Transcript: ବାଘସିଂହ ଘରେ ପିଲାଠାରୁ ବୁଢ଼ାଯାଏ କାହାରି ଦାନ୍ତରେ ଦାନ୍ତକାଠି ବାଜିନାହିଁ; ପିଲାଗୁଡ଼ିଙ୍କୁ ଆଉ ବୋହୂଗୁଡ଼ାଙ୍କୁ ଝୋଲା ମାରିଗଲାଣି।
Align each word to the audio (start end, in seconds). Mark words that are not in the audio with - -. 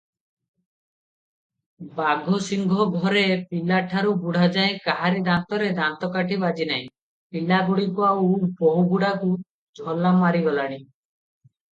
ବାଘସିଂହ 1.99 2.79
ଘରେ 2.95 3.21
ପିଲାଠାରୁ 3.51 4.13
ବୁଢ଼ାଯାଏ 4.23 4.71
କାହାରି 4.87 5.21
ଦାନ୍ତରେ 5.29 5.67
ଦାନ୍ତକାଠି 5.81 6.41
ବାଜିନାହିଁ; 6.45 6.89
ପିଲାଗୁଡ଼ିଙ୍କୁ 7.37 8.07
ଆଉ 8.09 8.31
ବୋହୂଗୁଡ଼ାଙ୍କୁ 8.63 9.31
ଝୋଲା 9.81 10.15
ମାରିଗଲାଣି। 10.25 10.83